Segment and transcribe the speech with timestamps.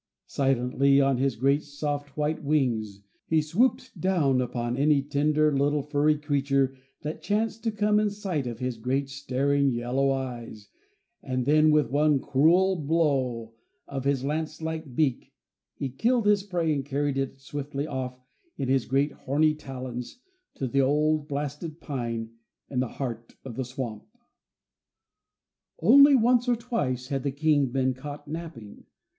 [0.25, 6.17] Silently, on his great, soft white wings, he swooped down upon any tender little furry
[6.17, 10.69] creature that chanced to come in sight of his great, staring yellow eyes,
[11.21, 13.53] and then with one cruel blow
[13.87, 15.35] of his lance like beak
[15.75, 18.19] he killed his prey and carried it swiftly off
[18.57, 20.17] in his great horny talons
[20.55, 22.31] to the old blasted pine
[22.71, 24.07] in the heart of the swamp.
[25.77, 28.85] Only once or twice had the King been caught napping.